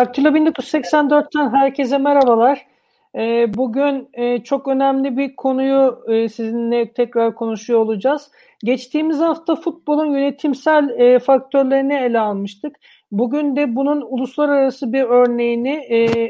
[0.00, 2.66] Daktilo 1984'ten herkese merhabalar.
[3.14, 8.30] Ee, bugün e, çok önemli bir konuyu e, sizinle tekrar konuşuyor olacağız.
[8.64, 12.76] Geçtiğimiz hafta futbolun yönetimsel e, faktörlerini ele almıştık.
[13.12, 15.70] Bugün de bunun uluslararası bir örneğini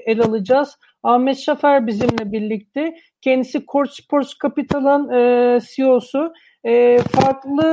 [0.06, 0.78] ele alacağız.
[1.02, 2.96] Ahmet Şafer bizimle birlikte.
[3.20, 5.08] Kendisi Court Sports Capital'ın
[5.60, 6.32] CEO'su.
[7.10, 7.72] Farklı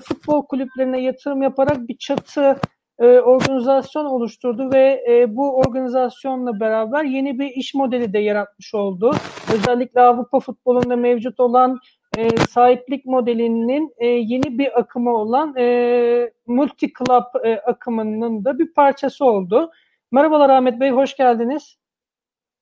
[0.00, 2.60] futbol kulüplerine yatırım yaparak bir çatı
[2.98, 9.12] e, organizasyon oluşturdu ve e, bu organizasyonla beraber yeni bir iş modeli de yaratmış oldu.
[9.54, 11.78] Özellikle Avrupa futbolunda mevcut olan
[12.18, 18.74] e, sahiplik modelinin e, yeni bir akımı olan e, multi club e, akımının da bir
[18.74, 19.70] parçası oldu.
[20.10, 21.78] Merhabalar Ahmet Bey, hoş geldiniz.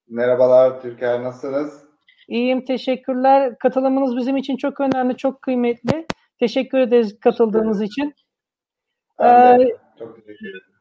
[0.08, 1.84] Merhabalar Türker, nasılsınız?
[2.28, 3.58] İyiyim, teşekkürler.
[3.58, 6.06] Katılımınız bizim için çok önemli, çok kıymetli.
[6.38, 8.14] Teşekkür ederiz katıldığınız için.
[9.22, 9.58] Ee,
[9.98, 10.74] çok teşekkür ederim.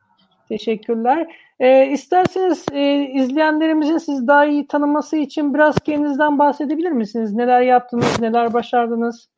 [0.50, 1.36] Teşekkürler.
[1.60, 7.34] Ee, isterseniz e, izleyenlerimizin sizi daha iyi tanıması için biraz kendinizden bahsedebilir misiniz?
[7.34, 9.30] Neler yaptınız, neler başardınız?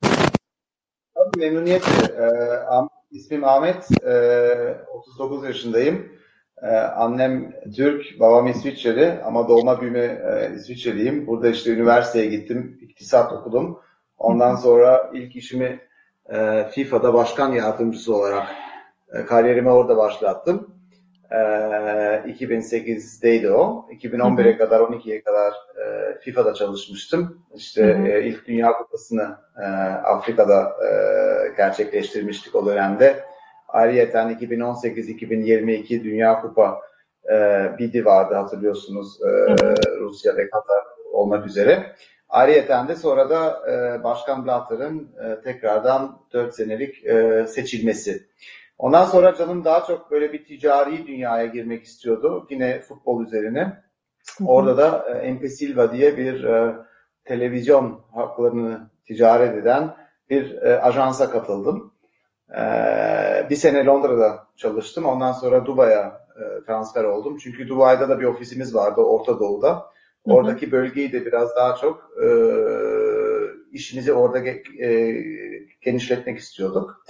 [1.37, 2.13] Memnuniyetle.
[2.17, 2.29] Ee,
[3.11, 6.11] ismim Ahmet, ee, 39 yaşındayım.
[6.61, 11.27] Ee, annem Türk, babam İsviçreli ama doğma büyüme e, İsviçreliyim.
[11.27, 13.79] Burada işte üniversiteye gittim, iktisat okudum.
[14.17, 15.79] Ondan sonra ilk işimi
[16.33, 18.47] e, FIFA'da başkan yardımcısı olarak
[19.15, 20.75] e, kariyerimi orada başlattım.
[21.31, 23.85] E, 2008'deydi o.
[23.91, 27.41] 2011'e kadar 12'ye kadar e, FIFA'da çalışmıştım.
[27.55, 29.65] İşte E, ilk Dünya Kupası'nı e,
[30.03, 30.89] Afrika'da e,
[31.57, 33.23] gerçekleştirmiştik o dönemde.
[33.67, 36.81] Ayrıyeten 2018-2022 Dünya Kupa
[37.31, 37.35] e,
[37.79, 39.27] BID'i vardı hatırlıyorsunuz e,
[39.99, 41.95] Rusya ve Katar olmak üzere.
[42.29, 48.27] Ayrıyeten de sonra da e, Başkan Blatter'ın e, tekrardan 4 senelik e, seçilmesi.
[48.77, 52.47] Ondan sonra canım daha çok böyle bir ticari dünyaya girmek istiyordu.
[52.49, 53.83] Yine futbol üzerine.
[54.45, 56.75] Orada da e, MP Silva diye bir e,
[57.25, 59.95] televizyon haklarını ticaret eden
[60.29, 61.93] bir e, ajansa katıldım.
[62.49, 62.61] E,
[63.49, 65.05] bir sene Londra'da çalıştım.
[65.05, 67.37] Ondan sonra Dubai'ye e, transfer oldum.
[67.37, 69.85] Çünkü Dubai'de de bir ofisimiz vardı Orta Doğu'da.
[70.25, 72.27] Oradaki bölgeyi de biraz daha çok e,
[73.71, 74.39] işimizi orada
[74.79, 75.23] e,
[75.81, 77.05] genişletmek istiyorduk.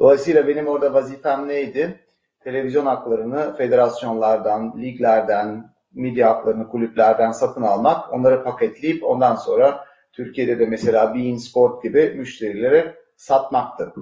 [0.00, 2.00] Dolayısıyla benim orada vazifem neydi?
[2.44, 10.66] Televizyon haklarını federasyonlardan, liglerden, medya haklarını kulüplerden satın almak, onları paketleyip ondan sonra Türkiye'de de
[10.66, 13.84] mesela Bein Sport gibi müşterilere satmaktı.
[13.84, 14.00] Hı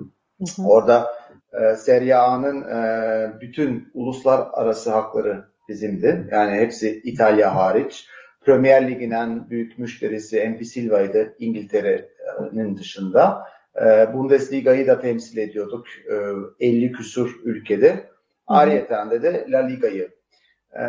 [0.63, 0.67] hı.
[0.67, 1.15] Orada
[1.53, 6.29] e, Serie A'nın e, bütün uluslararası hakları bizimdi.
[6.33, 8.09] Yani hepsi İtalya hariç.
[8.41, 13.47] Premier Lig'in en büyük müşterisi MP Silva'ydı İngiltere'nin dışında.
[13.81, 15.87] E, Bundesliga'yı da temsil ediyorduk
[16.61, 18.11] e, 50 küsur ülkede.
[18.47, 20.11] Ayrıyeten de La Liga'yı.
[20.73, 20.85] E,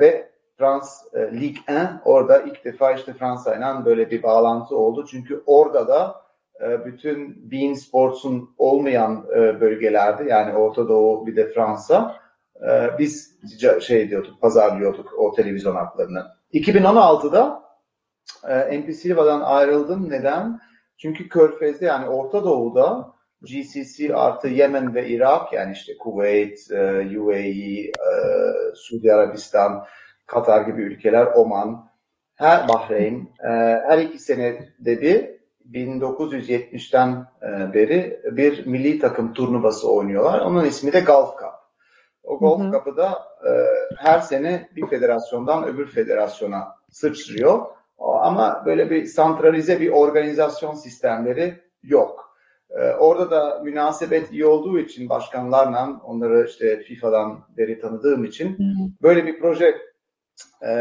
[0.00, 0.28] ve
[0.58, 1.74] Frans e, Ligue 1
[2.04, 5.06] orada ilk defa işte Fransa ile böyle bir bağlantı oldu.
[5.10, 6.22] Çünkü orada da
[6.60, 12.16] e, bütün Bein Sports'un olmayan e, bölgelerde yani Orta Doğu bir de Fransa
[12.68, 13.38] e, biz
[13.80, 16.26] şey diyorduk, pazarlıyorduk o televizyon haklarını.
[16.52, 17.62] 2016'da
[18.48, 20.10] e, MP Silva'dan ayrıldım.
[20.10, 20.60] Neden?
[20.98, 23.12] Çünkü Körfez'de yani Orta Doğu'da
[23.42, 27.92] GCC artı Yemen ve Irak yani işte Kuveyt, e, UAE, e,
[28.74, 29.84] Suudi Arabistan,
[30.26, 31.90] Katar gibi ülkeler, Oman,
[32.34, 33.48] her Bahreyn, e,
[33.88, 35.38] her iki senede bir
[35.72, 37.26] 1970'ten
[37.74, 40.40] beri bir milli takım turnuvası oynuyorlar.
[40.40, 41.52] Onun ismi de Gulf Cup.
[42.22, 43.18] O Golf Cup'ı da
[43.96, 47.66] her sene bir federasyondan öbür federasyona sıçrıyor.
[47.98, 52.28] Ama böyle bir santralize bir organizasyon sistemleri yok.
[52.70, 58.58] Ee, orada da münasebet iyi olduğu için başkanlarla onları işte FIFA'dan beri tanıdığım için
[59.02, 59.74] böyle bir proje
[60.62, 60.72] e,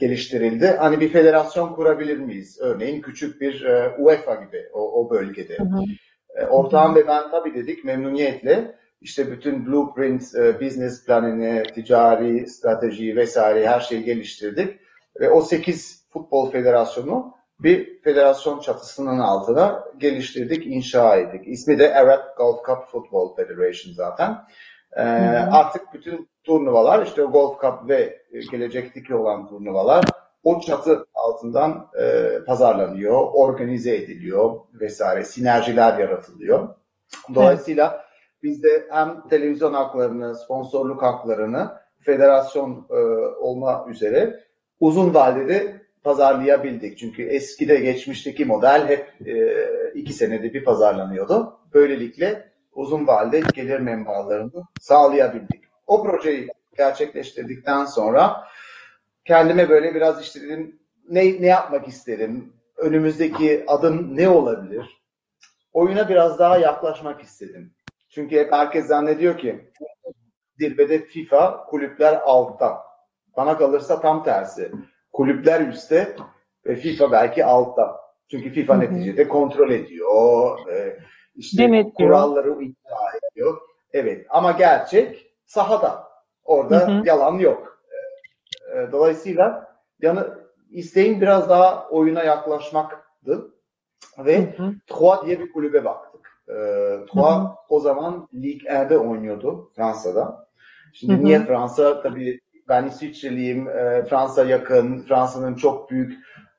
[0.00, 0.66] geliştirildi.
[0.66, 2.58] Hani bir federasyon kurabilir miyiz?
[2.60, 5.58] Örneğin küçük bir e, UEFA gibi o, o bölgede.
[5.58, 5.82] Hı hı.
[6.36, 13.16] E, ortağım ve ben tabii dedik memnuniyetle işte bütün blueprint, e, business planını, ticari stratejiyi
[13.16, 14.80] vesaire her şeyi geliştirdik.
[15.20, 21.48] Ve o 8 futbol federasyonu bir federasyon çatısının altına geliştirdik, inşa ettik.
[21.48, 24.36] İsmi de Arab Golf Cup Football Federation zaten.
[24.96, 25.02] Ee,
[25.52, 30.04] artık bütün turnuvalar, işte Golf Cup ve gelecekteki olan turnuvalar
[30.44, 36.68] o çatı altından e, pazarlanıyor, organize ediliyor vesaire, sinerjiler yaratılıyor.
[37.34, 38.04] Dolayısıyla evet.
[38.42, 42.94] biz de hem televizyon haklarını, sponsorluk haklarını federasyon e,
[43.40, 44.40] olma üzere
[44.80, 46.98] uzun vadede pazarlayabildik.
[46.98, 49.56] Çünkü eskide geçmişteki model hep e,
[49.94, 51.60] iki senede bir pazarlanıyordu.
[51.74, 55.64] Böylelikle uzun vadede gelir menbaalarını sağlayabildik.
[55.86, 58.44] O projeyi gerçekleştirdikten sonra
[59.24, 62.52] kendime böyle biraz işte dedim ne, ne yapmak isterim?
[62.76, 65.00] Önümüzdeki adım ne olabilir?
[65.72, 67.74] Oyuna biraz daha yaklaşmak istedim.
[68.08, 69.70] Çünkü hep herkes zannediyor ki
[70.58, 72.82] zirvede FIFA kulüpler altta.
[73.36, 74.72] Bana kalırsa tam tersi.
[75.12, 76.16] Kulüpler üstte
[76.66, 78.00] ve FIFA belki altta.
[78.30, 78.80] Çünkü FIFA Hı-hı.
[78.80, 80.58] neticede kontrol ediyor.
[80.68, 80.98] E,
[81.36, 82.96] işte Demet kuralları icra
[83.32, 83.58] ediyor.
[83.92, 86.10] Evet ama gerçek sahada.
[86.44, 87.02] Orada Hı-hı.
[87.04, 87.82] yalan yok.
[88.74, 90.38] E, dolayısıyla yanı
[90.70, 93.50] isteğim biraz daha oyuna yaklaşmaktı.
[94.18, 96.42] Ve Troyes diye bir kulübe baktık.
[96.48, 96.54] E,
[97.12, 100.48] Troyes o zaman Ligue 1'de oynuyordu Fransa'da.
[100.92, 101.24] Şimdi Hı-hı.
[101.24, 102.02] niye Fransa?
[102.02, 106.12] Tabii ben İsviçreliyim, e, Fransa yakın, Fransa'nın çok büyük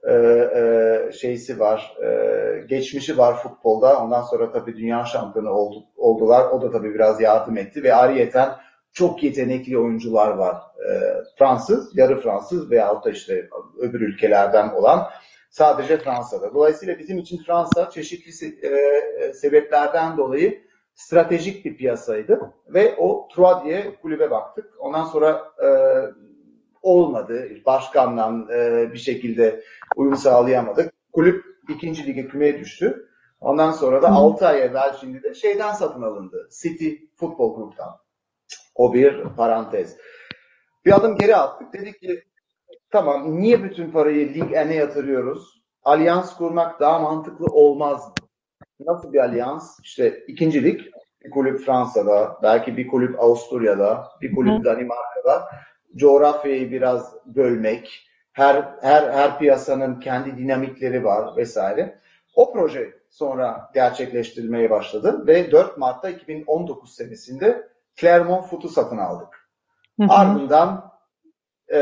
[0.03, 4.03] e, e, şeysi var, e, geçmişi var futbolda.
[4.03, 6.49] Ondan sonra tabii dünya şampiyonu oldu, oldular.
[6.49, 8.49] O da tabii biraz yardım etti ve ariyeten
[8.93, 10.55] çok yetenekli oyuncular var.
[10.89, 10.91] E,
[11.37, 13.49] Fransız, yarı Fransız veyahut da işte
[13.79, 15.07] öbür ülkelerden olan
[15.49, 16.53] sadece Fransa'da.
[16.53, 23.95] Dolayısıyla bizim için Fransa çeşitli e, sebeplerden dolayı stratejik bir piyasaydı ve o Troyes diye
[24.01, 24.73] kulübe baktık.
[24.79, 25.67] Ondan sonra e,
[26.81, 27.49] olmadı.
[27.65, 29.63] Başkanla e, bir şekilde
[29.95, 30.93] uyum sağlayamadık.
[31.13, 33.07] Kulüp ikinci lige kümeye düştü.
[33.41, 36.49] Ondan sonra da 6 ay evvel şimdi de şeyden satın alındı.
[36.61, 37.97] City Futbol Group'tan.
[38.75, 39.97] O bir parantez.
[40.85, 41.73] Bir adım geri attık.
[41.73, 42.23] Dedik ki
[42.91, 45.61] tamam niye bütün parayı Lig N'e yatırıyoruz?
[45.83, 48.13] Alyans kurmak daha mantıklı olmaz mı?
[48.85, 49.79] Nasıl bir alyans?
[49.83, 50.81] İşte ikincilik
[51.23, 54.65] bir kulüp Fransa'da, belki bir kulüp Avusturya'da, bir kulüp.
[54.65, 55.47] Danimarka'da
[55.95, 61.99] coğrafyayı biraz bölmek, her her her piyasanın kendi dinamikleri var vesaire.
[62.35, 69.49] O proje sonra gerçekleştirilmeye başladı ve 4 Mart'ta 2019 senesinde Clermont Foot'u satın aldık.
[69.99, 70.07] Hı hı.
[70.11, 70.91] Ardından
[71.73, 71.79] e,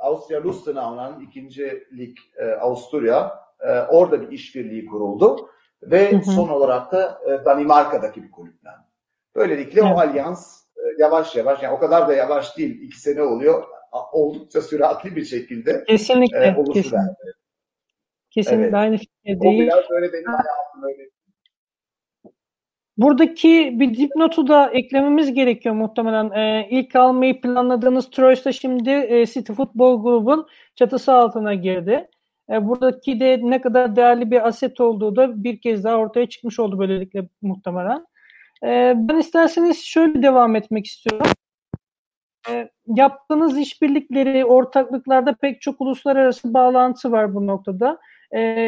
[0.00, 5.50] Avusturya Lustenau'nun ikinci lig e, Avusturya e, orada bir işbirliği kuruldu
[5.82, 6.22] ve hı hı.
[6.22, 8.74] son olarak da e, Danimarka'daki bir kulüpten.
[9.36, 9.92] Böylelikle evet.
[9.94, 13.64] o alyans e, yavaş yavaş yani o kadar da yavaş değil iki sene oluyor
[14.12, 17.32] oldukça süratli bir şekilde kesinlikle, e, kesinlikle.
[18.30, 18.74] Kesinlikle evet.
[18.74, 19.64] aynı fikirdeyim.
[19.64, 21.08] O biraz böyle benim hayatım öyle.
[22.96, 26.30] Buradaki bir dipnotu da eklememiz gerekiyor muhtemelen.
[26.30, 32.08] Ee, ilk almayı planladığınız Troyes'ta şimdi e, City Football Group'un çatısı altına girdi.
[32.50, 36.60] E, buradaki de ne kadar değerli bir aset olduğu da bir kez daha ortaya çıkmış
[36.60, 38.06] oldu böylelikle muhtemelen.
[38.62, 41.26] E, ben isterseniz şöyle devam etmek istiyorum.
[42.50, 47.98] E, yaptığınız işbirlikleri, ortaklıklarda pek çok uluslararası bağlantı var bu noktada.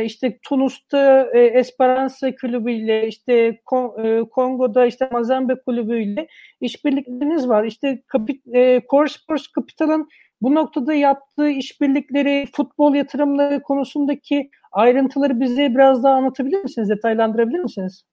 [0.05, 6.27] İşte Tunus'ta e, Esperança kulübüyle, işte Kon, Kongo'da işte Mazembe kulübüyle
[6.61, 7.65] işbirlikleriniz var.
[7.65, 8.45] İşte kapit,
[8.91, 10.09] Core Sports Capital'ın
[10.43, 16.89] bu noktada yaptığı işbirlikleri, futbol yatırımları konusundaki ayrıntıları bize biraz daha anlatabilir misiniz?
[16.89, 18.05] Detaylandırabilir misiniz?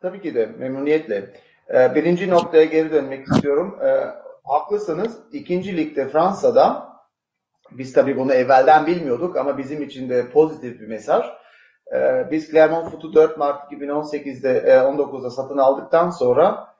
[0.00, 1.30] Tabii ki de memnuniyetle.
[1.74, 3.78] Ee, birinci noktaya geri dönmek istiyorum.
[3.84, 4.04] Ee,
[4.44, 5.18] haklısınız.
[5.32, 6.90] İkinci ligde Fransa'da
[7.70, 11.26] biz tabii bunu evvelden bilmiyorduk ama bizim için de pozitif bir mesaj.
[11.94, 16.74] Ee, biz Clermont Foot'u 4 Mart 2018'de 19'da e, satın aldıktan sonra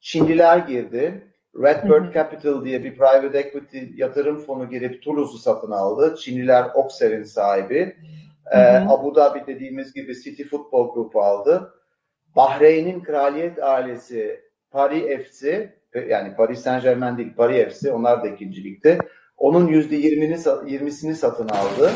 [0.00, 1.29] Çinliler girdi.
[1.56, 6.16] Redbird Capital diye bir private equity yatırım fonu girip Toulouse'u satın aldı.
[6.16, 7.96] Çinliler Oxer'in sahibi.
[8.52, 11.74] Ee, Abu Dhabi dediğimiz gibi City Football Group aldı.
[12.36, 14.40] Bahreyn'in kraliyet ailesi
[14.70, 15.72] Paris FC
[16.08, 18.98] yani Paris Saint Germain değil Paris FC onlar da ikincilikte.
[19.36, 21.90] Onun yüzde yirmisini, yirmisini satın aldı.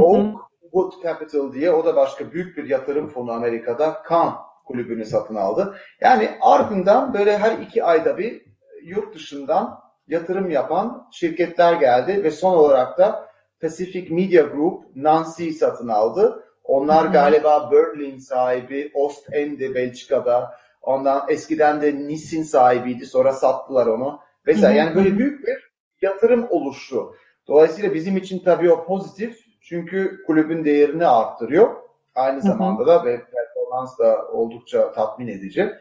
[0.00, 4.34] Oak Wood Capital diye o da başka büyük bir yatırım fonu Amerika'da Kan
[4.66, 5.76] kulübünü satın aldı.
[6.00, 8.49] Yani ardından böyle her iki ayda bir
[8.82, 15.88] yurt dışından yatırım yapan şirketler geldi ve son olarak da Pacific Media Group Nancy satın
[15.88, 16.44] aldı.
[16.64, 17.12] Onlar hmm.
[17.12, 20.54] galiba Berlin sahibi, Ostende Belçika'da.
[20.82, 23.06] Ondan eskiden de Nice'in sahibiydi.
[23.06, 24.20] Sonra sattılar onu.
[24.46, 25.70] Mesela yani böyle büyük bir
[26.02, 27.14] yatırım oluştu.
[27.48, 29.38] Dolayısıyla bizim için tabii o pozitif.
[29.60, 31.76] Çünkü kulübün değerini arttırıyor.
[32.14, 35.72] Aynı zamanda da ve performans da oldukça tatmin edici.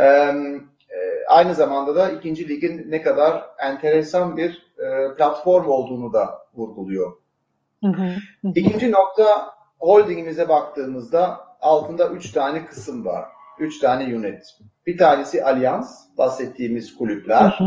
[0.00, 0.34] Ee,
[1.28, 7.12] aynı zamanda da ikinci ligin ne kadar enteresan bir e, platform olduğunu da vurguluyor.
[7.84, 8.10] Hı hı.
[8.54, 13.24] İkinci nokta holdingimize baktığımızda altında üç tane kısım var.
[13.58, 14.42] Üç tane unit.
[14.86, 17.58] Bir tanesi Allianz, bahsettiğimiz kulüpler.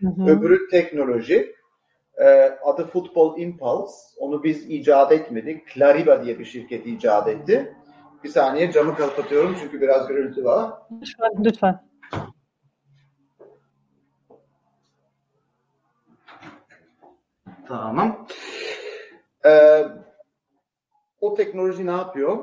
[0.00, 0.30] Hı hı.
[0.30, 1.54] Öbürü teknoloji.
[2.18, 3.94] E, adı Football Impulse.
[4.18, 5.68] Onu biz icat etmedik.
[5.74, 7.74] Clariva diye bir şirket icat etti.
[8.24, 10.72] Bir saniye camı kapatıyorum çünkü biraz gürültü var.
[11.00, 11.80] Lütfen, lütfen.
[17.68, 18.26] Tamam.
[19.44, 19.84] Ee,
[21.20, 22.38] o teknoloji ne yapıyor?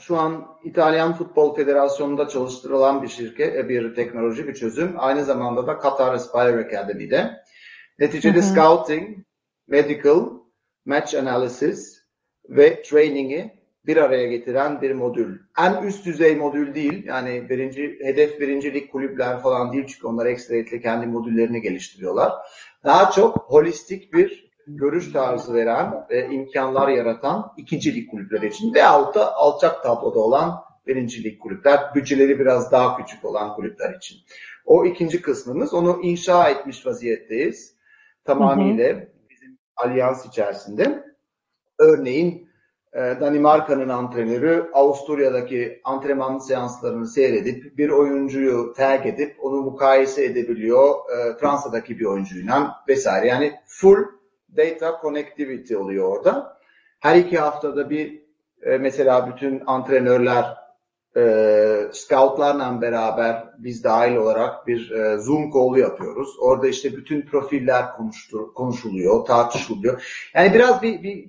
[0.00, 4.94] Şu an İtalyan Futbol Federasyonu'nda çalıştırılan bir şirket, e, bir teknoloji, bir çözüm.
[4.98, 7.42] Aynı zamanda da Qatar Aspire Academy'de.
[7.98, 8.46] Neticede hı hı.
[8.46, 9.18] scouting,
[9.68, 10.28] medical,
[10.84, 12.02] match analysis
[12.48, 15.38] ve training'i bir araya getiren bir modül.
[15.58, 17.04] En üst düzey modül değil.
[17.06, 22.32] Yani birinci hedef birincilik kulüpler falan değil çünkü onlar ekstra kendi modüllerini geliştiriyorlar.
[22.84, 29.34] Daha çok holistik bir görüş tarzı veren ve imkanlar yaratan ikincilik kulüpleri için veyahut da
[29.34, 34.18] alçak tabloda olan birincilik kulüpler, bütçeleri biraz daha küçük olan kulüpler için.
[34.64, 37.76] O ikinci kısmımız, onu inşa etmiş vaziyetteyiz.
[38.24, 38.96] Tamamıyla
[39.30, 41.04] bizim alyans içerisinde.
[41.78, 42.48] Örneğin
[42.94, 51.98] Danimarka'nın antrenörü Avusturya'daki antrenman seanslarını seyredip bir oyuncuyu tag edip onu mukayese edebiliyor e, Fransa'daki
[51.98, 53.26] bir oyuncuyla vesaire.
[53.26, 54.04] Yani full
[54.56, 56.58] data connectivity oluyor orada.
[57.00, 58.22] Her iki haftada bir
[58.62, 60.56] e, mesela bütün antrenörler
[61.16, 61.22] e,
[61.92, 66.36] scoutlarla beraber biz dahil olarak bir Zoom call yapıyoruz.
[66.40, 70.30] Orada işte bütün profiller konuştur, konuşuluyor, tartışılıyor.
[70.34, 71.28] Yani biraz bir, bir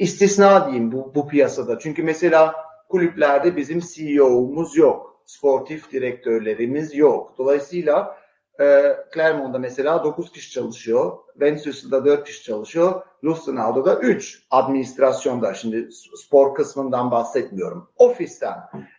[0.00, 1.78] istisna diyeyim bu, bu piyasada.
[1.78, 2.54] Çünkü mesela
[2.88, 5.22] kulüplerde bizim CEO'muz yok.
[5.26, 7.34] Sportif direktörlerimiz yok.
[7.38, 8.16] Dolayısıyla
[8.60, 11.18] e, Clermont'da mesela 9 kişi çalışıyor.
[11.40, 13.02] Vinicius'da 4 kişi çalışıyor.
[13.24, 15.54] Lustenau'da da 3 administrasyonda.
[15.54, 17.88] Şimdi spor kısmından bahsetmiyorum.
[17.96, 18.58] Ofisten.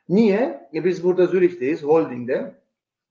[0.10, 0.70] Niye?
[0.74, 2.62] E biz burada Zürih'teyiz, holdingde.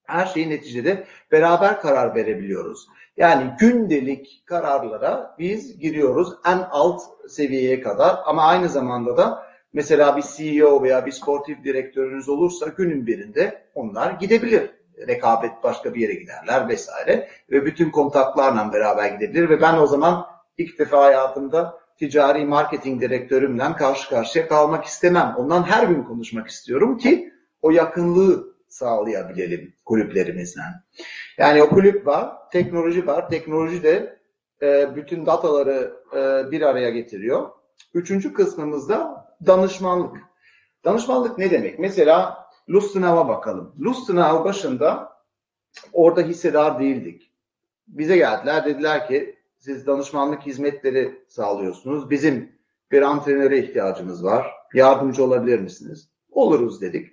[0.02, 2.86] Her şeyi neticede beraber karar verebiliyoruz.
[3.20, 8.18] Yani gündelik kararlara biz giriyoruz en alt seviyeye kadar.
[8.26, 14.10] Ama aynı zamanda da mesela bir CEO veya bir sportif direktörünüz olursa günün birinde onlar
[14.10, 14.70] gidebilir.
[15.08, 17.28] Rekabet başka bir yere giderler vesaire.
[17.50, 19.48] Ve bütün kontaklarla beraber gidebilir.
[19.48, 20.26] Ve ben o zaman
[20.58, 25.34] ilk defa hayatımda ticari marketing direktörümle karşı karşıya kalmak istemem.
[25.38, 30.62] Ondan her gün konuşmak istiyorum ki o yakınlığı sağlayabilelim kulüplerimizle.
[31.38, 33.28] Yani o kulüp var, teknoloji var.
[33.28, 34.20] Teknoloji de
[34.62, 37.50] e, bütün dataları e, bir araya getiriyor.
[37.94, 40.16] Üçüncü kısmımızda danışmanlık.
[40.84, 41.78] Danışmanlık ne demek?
[41.78, 43.74] Mesela Lustenau'a bakalım.
[43.80, 45.12] Lustenau başında
[45.92, 47.32] orada hissedar değildik.
[47.88, 52.10] Bize geldiler dediler ki siz danışmanlık hizmetleri sağlıyorsunuz.
[52.10, 52.52] Bizim
[52.90, 54.46] bir antrenöre ihtiyacımız var.
[54.74, 56.10] Yardımcı olabilir misiniz?
[56.30, 57.12] Oluruz dedik.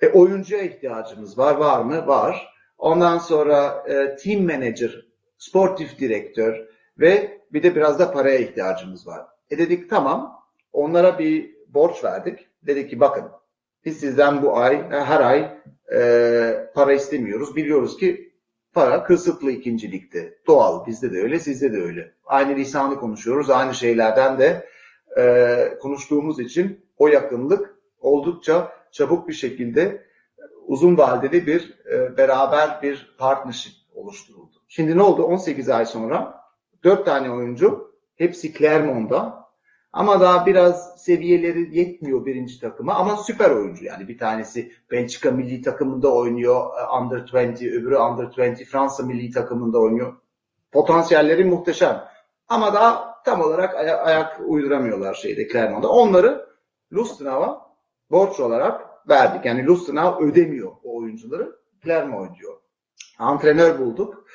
[0.00, 1.54] E, oyuncuya ihtiyacımız var.
[1.54, 2.06] Var mı?
[2.06, 2.54] Var.
[2.78, 5.06] Ondan sonra e, team manager,
[5.38, 6.66] sportif direktör
[6.98, 9.26] ve bir de biraz da paraya ihtiyacımız var.
[9.50, 10.42] E dedik tamam.
[10.72, 12.48] Onlara bir borç verdik.
[12.62, 13.24] Dedik ki bakın
[13.84, 15.58] biz sizden bu ay, e, her ay
[15.94, 17.56] e, para istemiyoruz.
[17.56, 18.32] Biliyoruz ki
[18.72, 20.38] para kısıtlı ikincilikte.
[20.46, 20.86] Doğal.
[20.86, 22.12] Bizde de öyle, sizde de öyle.
[22.24, 23.50] Aynı lisanı konuşuyoruz.
[23.50, 24.66] Aynı şeylerden de
[25.18, 30.06] e, konuştuğumuz için o yakınlık oldukça çabuk bir şekilde
[30.66, 34.56] uzun vadeli bir e, beraber bir partnership oluşturuldu.
[34.68, 35.22] Şimdi ne oldu?
[35.22, 36.40] 18 ay sonra
[36.84, 39.46] 4 tane oyuncu hepsi Clermont'da
[39.92, 45.62] ama daha biraz seviyeleri yetmiyor birinci takıma ama süper oyuncu yani bir tanesi Belçika milli
[45.62, 50.16] takımında oynuyor e, under 20 öbürü under 20 Fransa milli takımında oynuyor.
[50.72, 52.04] Potansiyelleri muhteşem
[52.48, 55.88] ama daha tam olarak aya- ayak uyduramıyorlar şeyde Clermont'da.
[55.88, 56.46] Onları
[56.92, 57.65] Lustenau'a
[58.10, 59.44] borç olarak verdik.
[59.44, 61.56] Yani Lustenau ödemiyor o oyuncuları.
[61.84, 62.56] Clermont ödüyor.
[63.18, 64.26] Antrenör bulduk.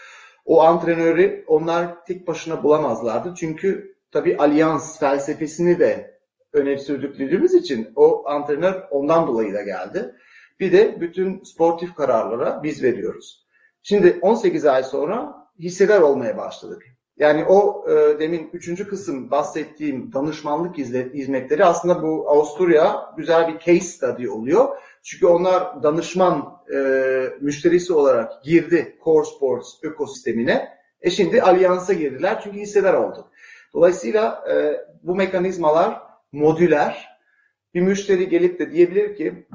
[0.45, 3.33] O antrenörü onlar tek başına bulamazlardı.
[3.37, 6.19] Çünkü tabii alyans felsefesini de
[6.53, 10.15] öne sürdüklediğimiz için o antrenör ondan dolayı da geldi.
[10.59, 13.45] Bir de bütün sportif kararlara biz veriyoruz.
[13.83, 16.83] Şimdi 18 ay sonra hissedar olmaya başladık.
[17.17, 23.87] Yani o e, demin üçüncü kısım bahsettiğim danışmanlık hizmetleri aslında bu Avusturya güzel bir case
[23.87, 24.77] study oluyor.
[25.03, 26.77] Çünkü onlar danışman e,
[27.41, 30.69] müşterisi olarak girdi Core Sports ekosistemine.
[31.01, 33.31] E şimdi alyansa girdiler çünkü hissedar olduk.
[33.73, 36.01] Dolayısıyla e, bu mekanizmalar
[36.31, 37.11] modüler.
[37.73, 39.47] Bir müşteri gelip de diyebilir ki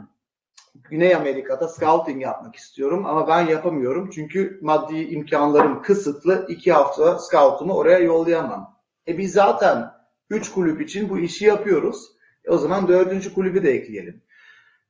[0.84, 6.46] Güney Amerika'da scouting yapmak istiyorum ama ben yapamıyorum çünkü maddi imkanlarım kısıtlı.
[6.48, 8.76] iki hafta scoutumu oraya yollayamam.
[9.08, 9.90] E biz zaten
[10.30, 12.16] üç kulüp için bu işi yapıyoruz.
[12.44, 14.22] E o zaman dördüncü kulübü de ekleyelim.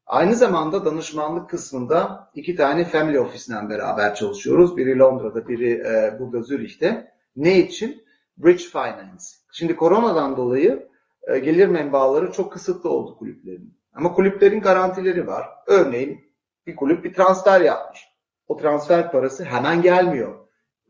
[0.06, 4.76] Aynı zamanda danışmanlık kısmında iki tane family office'den beraber çalışıyoruz.
[4.76, 7.12] Biri Londra'da, biri e, burada Zürih'te.
[7.36, 8.04] Ne için?
[8.38, 9.24] Bridge Finance.
[9.52, 10.88] Şimdi koronadan dolayı
[11.28, 13.75] e, gelir menbaları çok kısıtlı oldu kulüplerin.
[13.96, 15.48] Ama kulüplerin garantileri var.
[15.66, 16.32] Örneğin
[16.66, 18.08] bir kulüp bir transfer yapmış.
[18.48, 20.34] O transfer parası hemen gelmiyor.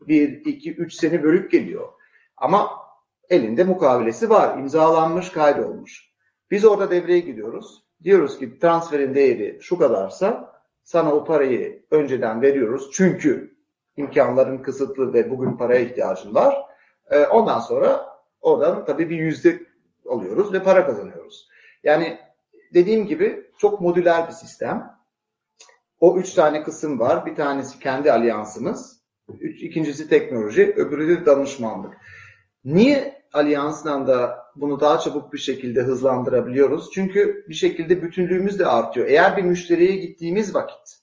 [0.07, 1.87] Bir, iki, üç sene bölük geliyor.
[2.37, 2.69] Ama
[3.29, 4.57] elinde mukavelesi var.
[4.57, 6.11] imzalanmış, kaydolmuş.
[6.51, 7.83] Biz orada devreye gidiyoruz.
[8.03, 12.89] Diyoruz ki transferin değeri şu kadarsa sana o parayı önceden veriyoruz.
[12.93, 13.57] Çünkü
[13.97, 16.65] imkanların kısıtlı ve bugün paraya ihtiyacın var.
[17.11, 18.05] Ee, ondan sonra
[18.41, 19.59] oradan tabii bir yüzde
[20.09, 21.49] alıyoruz ve para kazanıyoruz.
[21.83, 22.19] Yani
[22.73, 24.97] dediğim gibi çok modüler bir sistem.
[25.99, 27.25] O üç tane kısım var.
[27.25, 29.01] Bir tanesi kendi alyansımız.
[29.39, 31.93] Üç, ikincisi teknoloji, öbürü de danışmanlık.
[32.65, 36.91] Niye alyansla da bunu daha çabuk bir şekilde hızlandırabiliyoruz?
[36.91, 39.07] Çünkü bir şekilde bütünlüğümüz de artıyor.
[39.07, 40.99] Eğer bir müşteriye gittiğimiz vakit,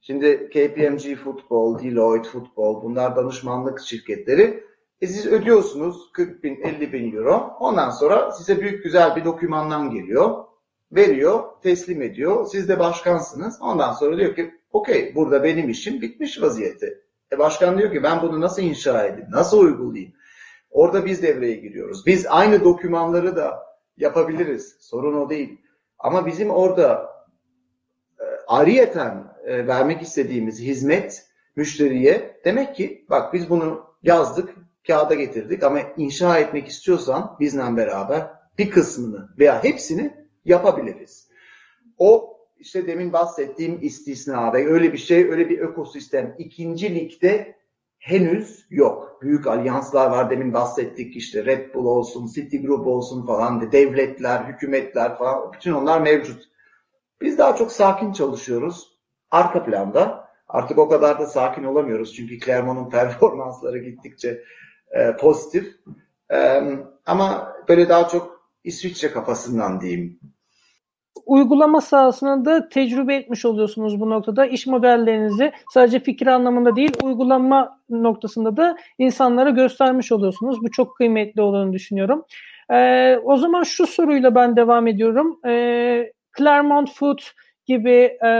[0.00, 4.64] şimdi KPMG Futbol, Deloitte Futbol, bunlar danışmanlık şirketleri.
[5.00, 7.56] E siz ödüyorsunuz 40 bin, 50 bin euro.
[7.60, 10.44] Ondan sonra size büyük güzel bir dokümandan geliyor
[10.96, 12.46] veriyor, teslim ediyor.
[12.46, 13.58] Siz de başkansınız.
[13.60, 16.98] Ondan sonra diyor ki okey burada benim işim bitmiş vaziyette.
[17.32, 20.12] E başkan diyor ki ben bunu nasıl inşa edeyim, nasıl uygulayayım?
[20.70, 22.06] Orada biz devreye giriyoruz.
[22.06, 24.76] Biz aynı dokümanları da yapabiliriz.
[24.80, 25.60] Sorun o değil.
[25.98, 27.10] Ama bizim orada
[28.20, 31.26] e, ariyeten e, vermek istediğimiz hizmet
[31.56, 34.54] müşteriye demek ki bak biz bunu yazdık,
[34.86, 41.28] kağıda getirdik ama inşa etmek istiyorsan bizle beraber bir kısmını veya hepsini yapabiliriz.
[41.98, 47.56] O işte demin bahsettiğim istisna ve öyle bir şey, öyle bir ekosistem ikinci ligde
[47.98, 49.18] henüz yok.
[49.22, 55.18] Büyük alyanslar var demin bahsettik işte Red Bull olsun, Citigroup olsun falan de devletler, hükümetler
[55.18, 56.42] falan bütün onlar mevcut.
[57.20, 58.98] Biz daha çok sakin çalışıyoruz.
[59.30, 64.44] Arka planda artık o kadar da sakin olamıyoruz çünkü Clermont'un performansları gittikçe
[64.90, 65.76] e, pozitif.
[66.32, 66.62] E,
[67.06, 70.20] ama böyle daha çok İsviçre kafasından diyeyim
[71.26, 74.46] uygulama sahasında da tecrübe etmiş oluyorsunuz bu noktada.
[74.46, 80.62] İş modellerinizi sadece fikir anlamında değil uygulama noktasında da insanlara göstermiş oluyorsunuz.
[80.62, 82.24] Bu çok kıymetli olduğunu düşünüyorum.
[82.72, 85.40] Ee, o zaman şu soruyla ben devam ediyorum.
[85.46, 87.18] Ee, Claremont Food
[87.66, 88.30] gibi e,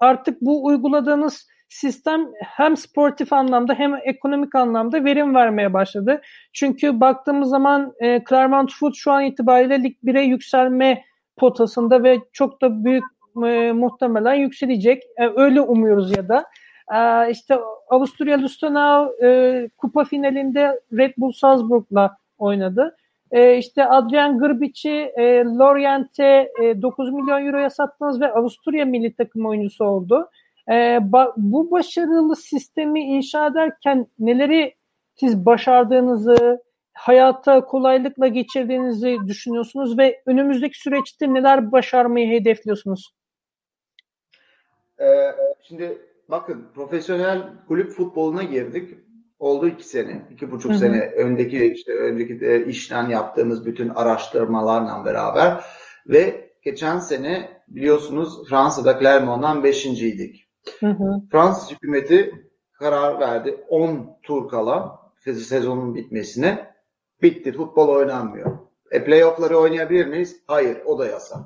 [0.00, 6.20] artık bu uyguladığınız sistem hem sportif anlamda hem ekonomik anlamda verim vermeye başladı.
[6.52, 11.04] Çünkü baktığımız zaman e, Claremont Food şu an itibariyle Lig 1'e yükselme
[11.36, 13.04] potasında ve çok da büyük
[13.46, 15.02] e, muhtemelen yükselecek.
[15.16, 16.44] E, öyle umuyoruz ya da.
[16.94, 17.58] E, işte
[17.90, 22.96] Avusturya Lustenau e, kupa finalinde Red Bull Salzburg'la oynadı.
[23.30, 29.46] E, işte Adrian Grbic'i e, Lorient'e e, 9 milyon euroya sattınız ve Avusturya milli takım
[29.46, 30.28] oyuncusu oldu.
[30.68, 34.74] E, ba- bu başarılı sistemi inşa ederken neleri
[35.14, 36.62] siz başardığınızı,
[36.94, 43.14] hayata kolaylıkla geçirdiğinizi düşünüyorsunuz ve önümüzdeki süreçte neler başarmayı hedefliyorsunuz?
[45.00, 45.04] Ee,
[45.62, 48.98] şimdi bakın profesyonel kulüp futboluna girdik.
[49.38, 50.78] Oldu iki sene, iki buçuk Hı-hı.
[50.78, 55.64] sene öndeki işte önceki de işten yaptığımız bütün araştırmalarla beraber
[56.06, 60.48] ve geçen sene biliyorsunuz Fransa'da Clermont'dan beşinciydik.
[61.32, 65.00] Fransız hükümeti karar verdi 10 tur kala
[65.32, 66.73] sezonun bitmesine
[67.24, 67.52] Bitti.
[67.52, 68.58] Futbol oynanmıyor.
[68.90, 70.36] E playoff'ları oynayabilir miyiz?
[70.46, 70.78] Hayır.
[70.84, 71.40] O da yasak.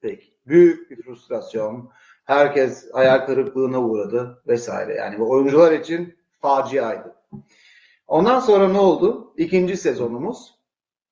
[0.00, 0.26] Peki.
[0.46, 1.90] Büyük bir frustrasyon.
[2.24, 4.94] Herkes hayal kırıklığına uğradı vesaire.
[4.94, 7.14] Yani bu oyuncular için faciaydı.
[8.06, 9.34] Ondan sonra ne oldu?
[9.36, 10.54] İkinci sezonumuz.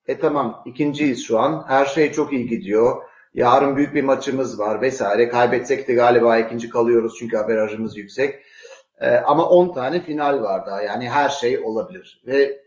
[0.07, 1.65] E tamam ikinciyiz şu an.
[1.69, 3.03] Her şey çok iyi gidiyor.
[3.35, 5.29] Yarın büyük bir maçımız var vesaire.
[5.29, 8.43] Kaybetsek de galiba ikinci kalıyoruz çünkü averajımız yüksek.
[9.01, 10.83] E, ama 10 tane final var daha.
[10.83, 12.23] Yani her şey olabilir.
[12.27, 12.66] Ve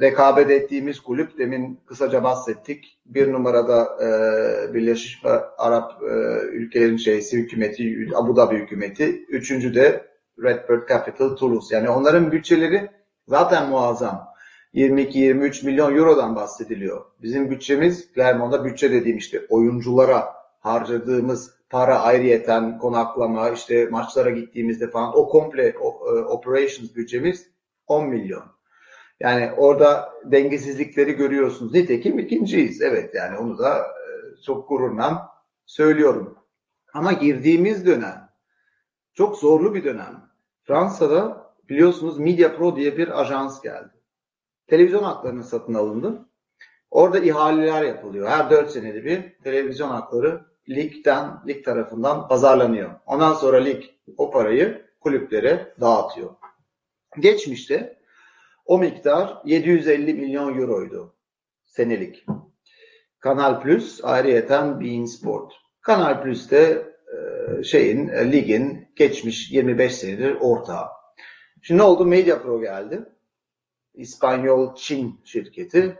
[0.00, 2.98] rekabet ettiğimiz kulüp demin kısaca bahsettik.
[3.06, 5.22] Bir numarada e, Birleşmiş
[5.58, 6.06] Arap e,
[6.46, 9.24] ülkelerin şeysi hükümeti, Abu Dhabi hükümeti.
[9.28, 10.06] Üçüncü de
[10.42, 11.76] Redbird Capital Toulouse.
[11.76, 12.90] Yani onların bütçeleri
[13.28, 14.34] zaten muazzam.
[14.74, 17.04] 22-23 milyon eurodan bahsediliyor.
[17.22, 25.18] Bizim bütçemiz Clermont'da bütçe dediğim işte oyunculara harcadığımız para ayrıyeten konaklama işte maçlara gittiğimizde falan
[25.18, 27.46] o komple o, e, operations bütçemiz
[27.86, 28.53] 10 milyon.
[29.20, 31.74] Yani orada dengesizlikleri görüyorsunuz.
[31.74, 32.82] Nitekim ikinciyiz.
[32.82, 35.28] Evet yani onu da e, çok gururla
[35.66, 36.38] söylüyorum.
[36.94, 38.28] Ama girdiğimiz dönem
[39.14, 40.30] çok zorlu bir dönem.
[40.62, 43.90] Fransa'da biliyorsunuz Media Pro diye bir ajans geldi.
[44.66, 46.28] Televizyon haklarını satın alındı.
[46.90, 48.28] Orada ihaleler yapılıyor.
[48.28, 52.90] Her dört senede bir televizyon hakları ligden, lig tarafından pazarlanıyor.
[53.06, 53.84] Ondan sonra lig
[54.16, 56.30] o parayı kulüplere dağıtıyor.
[57.20, 57.98] Geçmişte
[58.64, 61.14] o miktar 750 milyon euroydu
[61.64, 62.26] senelik.
[63.20, 65.52] Kanal Plus ayrıyeten Bein Sport.
[65.80, 70.86] Kanal Plus de e, şeyin e, ligin geçmiş 25 senedir ortağı.
[71.62, 72.06] Şimdi ne oldu?
[72.06, 73.04] Media Pro geldi.
[73.94, 75.98] İspanyol Çin şirketi.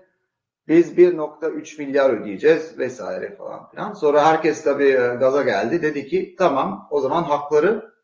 [0.69, 3.93] Biz 1.3 milyar ödeyeceğiz vesaire falan filan.
[3.93, 5.83] Sonra herkes tabii e, gaza geldi.
[5.83, 7.95] Dedi ki tamam o zaman hakları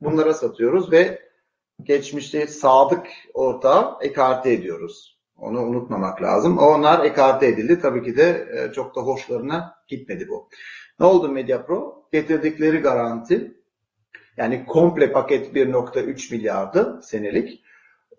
[0.00, 1.27] bunlara satıyoruz ve
[1.82, 5.18] geçmişte sadık ortağı ekarte ediyoruz.
[5.36, 6.58] Onu unutmamak lazım.
[6.58, 7.80] Onlar ekarte edildi.
[7.80, 10.48] Tabii ki de e, çok da hoşlarına gitmedi bu.
[11.00, 12.08] Ne oldu MediaPro?
[12.12, 13.54] Getirdikleri garanti
[14.36, 17.64] yani komple paket 1.3 milyardı senelik.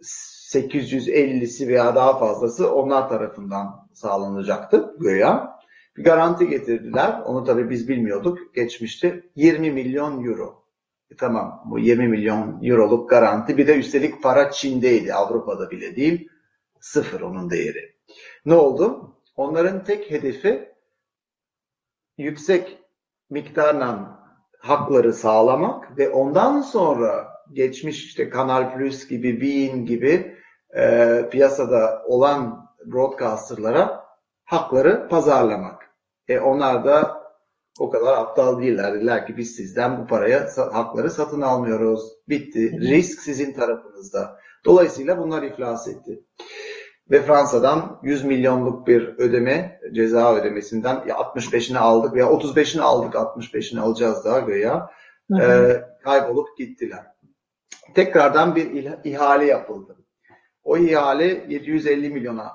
[0.02, 5.60] 850'si veya daha fazlası onlar tarafından sağlanacaktı göya.
[5.98, 7.22] Bir garanti getirdiler.
[7.26, 8.56] Onu tabii biz bilmiyorduk.
[8.56, 9.30] Geçmişti.
[9.36, 10.59] 20 milyon euro.
[11.12, 13.58] E tamam bu 20 milyon euroluk garanti.
[13.58, 15.14] Bir de üstelik para Çin'deydi.
[15.14, 16.30] Avrupa'da bile değil.
[16.80, 17.96] Sıfır onun değeri.
[18.46, 19.16] Ne oldu?
[19.36, 20.74] Onların tek hedefi
[22.18, 22.80] yüksek
[23.30, 24.20] miktarla
[24.60, 30.38] hakları sağlamak ve ondan sonra geçmiş işte Kanal Plus gibi, Bein gibi
[30.78, 34.06] e, piyasada olan broadcasterlara
[34.46, 35.90] hakları pazarlamak.
[36.28, 37.19] E onlar da
[37.80, 38.94] o kadar aptal değiller.
[38.94, 42.02] Dediler ki biz sizden bu paraya hakları satın almıyoruz.
[42.30, 42.80] Bitti.
[42.80, 44.40] Risk sizin tarafınızda.
[44.66, 46.24] Dolayısıyla bunlar iflas etti.
[47.12, 53.80] Ve Fransa'dan 100 milyonluk bir ödeme, ceza ödemesinden ya 65'ini aldık veya 35'ini aldık, 65'ini
[53.80, 54.90] alacağız daha göya.
[55.42, 57.06] E, kaybolup gittiler.
[57.96, 59.98] Tekrardan bir ihale yapıldı.
[60.64, 62.52] O ihale 750 milyona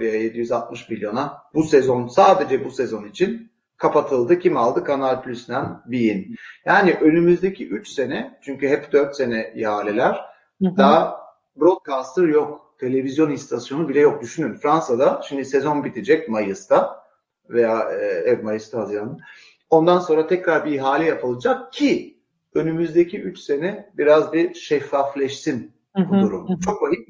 [0.00, 4.38] veya 760 milyona bu sezon sadece bu sezon için kapatıldı.
[4.38, 4.84] Kim aldı?
[4.84, 6.36] Kanal Plus'dan Bein.
[6.64, 10.24] Yani önümüzdeki 3 sene çünkü hep 4 sene ihaleler
[10.62, 10.76] hı hı.
[10.76, 11.20] daha
[11.56, 12.74] broadcaster yok.
[12.78, 14.22] Televizyon istasyonu bile yok.
[14.22, 17.04] Düşünün Fransa'da şimdi sezon bitecek Mayıs'ta
[17.48, 17.80] veya
[18.26, 19.18] e, Mayıs'ta Haziran.
[19.70, 22.18] Ondan sonra tekrar bir ihale yapılacak ki
[22.54, 26.60] önümüzdeki 3 sene biraz bir şeffafleşsin bu durum.
[26.60, 27.06] Çok vahim.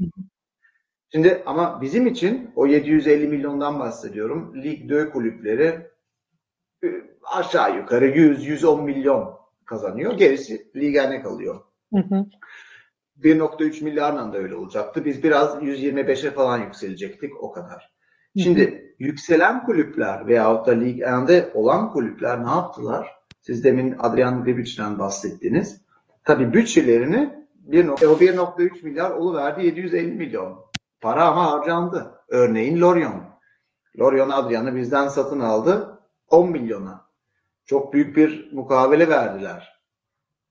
[1.12, 4.62] Şimdi ama bizim için o 750 milyondan bahsediyorum.
[4.62, 5.93] Lig 4 kulüpleri
[7.32, 10.12] aşağı yukarı 100-110 milyon kazanıyor.
[10.12, 11.60] Gerisi ligane kalıyor.
[13.22, 15.04] 1.3 milyarla da öyle olacaktı.
[15.04, 17.94] Biz biraz 125'e falan yükselecektik o kadar.
[18.42, 18.80] Şimdi hı hı.
[18.98, 23.14] yükselen kulüpler veyahut da Lig 1'de olan kulüpler ne yaptılar?
[23.40, 25.80] Siz demin Adrian Bibic'den bahsettiniz.
[26.24, 30.58] Tabii bütçelerini 1.3 milyar oluverdi 750 milyon.
[31.00, 32.14] Para ama harcandı.
[32.28, 33.22] Örneğin Lorient.
[33.98, 35.93] Lorient Adrian'ı bizden satın aldı
[36.30, 37.04] 10 milyona.
[37.64, 39.80] Çok büyük bir mukavele verdiler.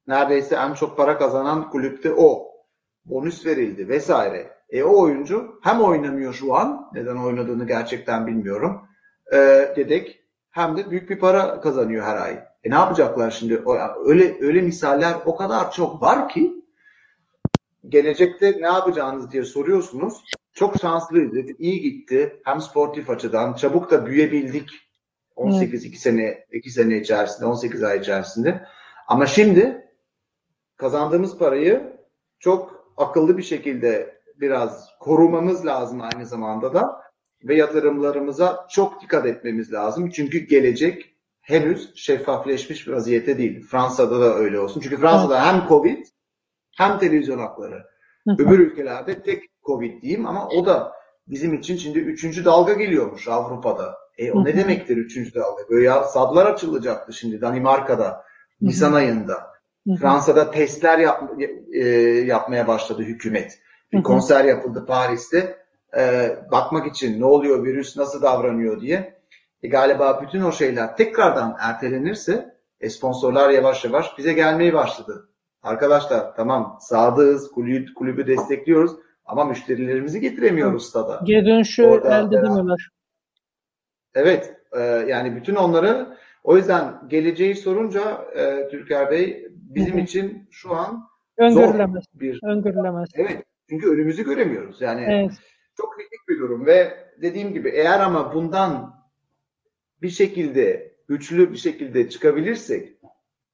[0.07, 2.53] Neredeyse en çok para kazanan kulüpte o.
[3.05, 4.57] Bonus verildi vesaire.
[4.69, 8.81] E o oyuncu hem oynamıyor şu an, neden oynadığını gerçekten bilmiyorum.
[9.33, 9.37] E,
[9.75, 12.43] dedek hem de büyük bir para kazanıyor her ay.
[12.63, 13.63] E ne yapacaklar şimdi?
[14.05, 16.63] Öyle öyle misaller o kadar çok var ki
[17.87, 20.23] gelecekte ne yapacağınız diye soruyorsunuz.
[20.53, 21.59] Çok şanslıydık.
[21.59, 22.41] iyi gitti.
[22.45, 24.69] Hem sportif açıdan çabuk da büyüyebildik.
[25.35, 28.65] 18 2 sene 2 sene içerisinde, 18 ay içerisinde.
[29.07, 29.87] Ama şimdi
[30.77, 31.93] kazandığımız parayı
[32.39, 37.03] çok akıllı bir şekilde biraz korumamız lazım aynı zamanda da
[37.43, 40.09] ve yatırımlarımıza çok dikkat etmemiz lazım.
[40.09, 43.65] Çünkü gelecek henüz şeffafleşmiş bir vaziyette değil.
[43.67, 44.81] Fransa'da da öyle olsun.
[44.81, 46.05] Çünkü Fransa'da hem Covid
[46.77, 47.83] hem televizyon hakları.
[48.27, 50.93] Öbür ülkelerde tek Covid diyeyim ama o da
[51.27, 54.02] bizim için şimdi üçüncü dalga geliyormuş Avrupa'da.
[54.17, 55.69] E o ne demektir üçüncü dalga?
[55.69, 58.23] Böyle ya sadlar açılacaktı şimdi Danimarka'da,
[58.61, 59.53] Nisan ayında.
[59.99, 61.23] Fransa'da testler yap,
[61.73, 61.87] e,
[62.25, 63.59] yapmaya başladı hükümet.
[63.93, 65.63] Bir konser yapıldı Paris'te.
[65.97, 69.19] e, bakmak için ne oluyor, virüs nasıl davranıyor diye.
[69.63, 75.29] E, galiba bütün o şeyler tekrardan ertelenirse e, sponsorlar yavaş yavaş bize gelmeye başladı.
[75.63, 78.91] Arkadaşlar tamam sadığız, kulübü, kulübü destekliyoruz
[79.25, 81.21] ama müşterilerimizi getiremiyoruz stada.
[81.23, 82.89] Geri dönüşü Orada, elde edemiyorlar.
[84.15, 90.75] Evet e, yani bütün onları o yüzden geleceği sorunca e, Türker Bey bizim için şu
[90.75, 92.03] an öngörülemez.
[92.13, 93.09] Bir, öngörülemez.
[93.15, 94.81] Evet çünkü önümüzü göremiyoruz.
[94.81, 95.31] Yani evet.
[95.77, 98.95] çok kritik bir durum ve dediğim gibi eğer ama bundan
[100.01, 102.97] bir şekilde güçlü bir şekilde çıkabilirsek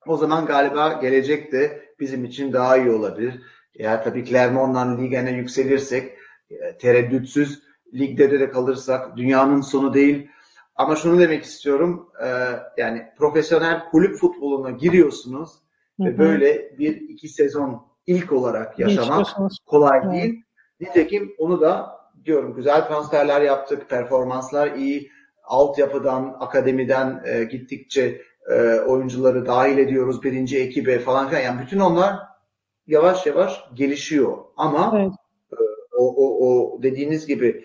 [0.08, 3.42] o zaman galiba gelecek de bizim için daha iyi olabilir.
[3.76, 6.18] Eğer tabii Clermont'dan ligene yükselirsek
[6.50, 10.30] e, tereddütsüz ligde de kalırsak dünyanın sonu değil.
[10.80, 12.28] Ama şunu demek istiyorum e,
[12.78, 15.50] yani profesyonel kulüp futboluna giriyorsunuz
[15.98, 16.08] hı hı.
[16.08, 19.28] ve böyle bir iki sezon ilk olarak yaşamak
[19.66, 20.14] kolay evet.
[20.14, 20.44] değil.
[20.80, 25.12] Nitekim onu da diyorum güzel transferler yaptık, performanslar iyi,
[25.44, 31.42] altyapıdan, akademiden e, gittikçe e, oyuncuları dahil ediyoruz birinci ekibe falan filan.
[31.42, 32.16] Yani bütün onlar
[32.88, 34.38] yavaş yavaş gelişiyor.
[34.58, 35.12] Ama evet.
[35.54, 35.56] e,
[35.98, 37.64] o, o, o dediğiniz gibi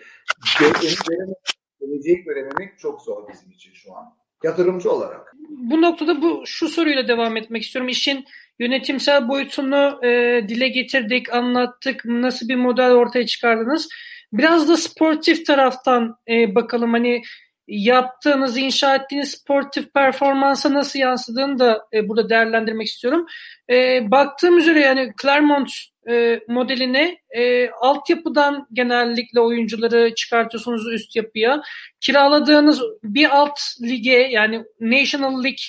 [1.85, 4.05] geleceği görememek çok zor bizim için şu an.
[4.43, 5.33] Yatırımcı olarak.
[5.49, 7.89] Bu noktada bu şu soruyla devam etmek istiyorum.
[7.89, 8.25] İşin
[8.59, 12.05] yönetimsel boyutunu e, dile getirdik, anlattık.
[12.05, 13.89] Nasıl bir model ortaya çıkardınız?
[14.33, 16.91] Biraz da sportif taraftan e, bakalım.
[16.93, 17.21] Hani
[17.67, 23.25] yaptığınız, inşa ettiğiniz sportif performansa nasıl yansıdığını da e, burada değerlendirmek istiyorum.
[23.69, 25.69] E, baktığım üzere yani Clermont
[26.09, 31.61] e, modeline e, altyapıdan genellikle oyuncuları çıkartıyorsunuz üst yapıya.
[32.01, 35.63] Kiraladığınız bir alt lige yani National League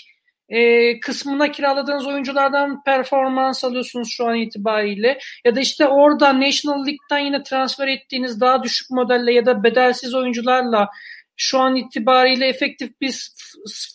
[0.48, 5.18] e, kısmına kiraladığınız oyunculardan performans alıyorsunuz şu an itibariyle.
[5.44, 10.14] Ya da işte orada National League'den yine transfer ettiğiniz daha düşük modelle ya da bedelsiz
[10.14, 10.88] oyuncularla
[11.36, 13.30] şu an itibariyle efektif bir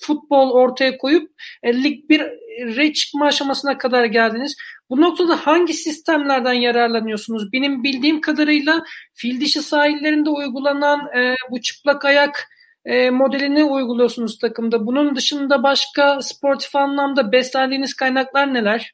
[0.02, 1.32] futbol ortaya koyup
[1.64, 2.22] e, lig bir
[2.60, 4.56] re çıkma aşamasına kadar geldiniz.
[4.90, 7.54] Bu noktada hangi sistemlerden yararlanıyorsunuz?
[7.54, 8.84] Benim bildiğim kadarıyla
[9.14, 12.48] fil dişi sahillerinde uygulanan e, bu çıplak ayak
[12.86, 14.86] e, modelini uyguluyorsunuz takımda.
[14.86, 18.94] Bunun dışında başka sportif anlamda beslendiğiniz kaynaklar neler?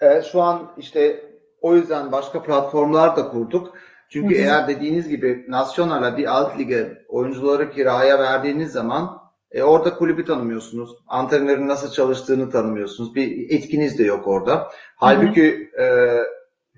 [0.00, 1.24] Evet, şu an işte
[1.60, 3.76] o yüzden başka platformlar da kurduk.
[4.08, 4.42] Çünkü Hı-hı.
[4.42, 9.23] eğer dediğiniz gibi Nasyonal'a bir alt lige oyuncuları kiraya verdiğiniz zaman
[9.54, 10.90] e, orada kulübü tanımıyorsunuz.
[11.06, 13.14] Antrenörün nasıl çalıştığını tanımıyorsunuz.
[13.14, 14.68] Bir etkiniz de yok orada.
[14.96, 16.18] Halbuki e,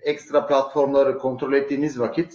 [0.02, 2.34] ekstra platformları kontrol ettiğiniz vakit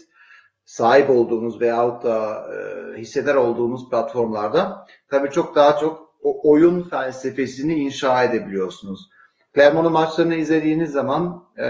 [0.66, 7.74] sahip olduğunuz veyahut da e, hisseder olduğunuz platformlarda tabii çok daha çok o oyun felsefesini
[7.76, 9.10] inşa edebiliyorsunuz.
[9.56, 11.66] Clermont'un maçlarını izlediğiniz zaman e,